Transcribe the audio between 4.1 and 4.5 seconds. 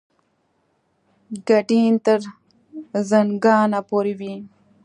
وي.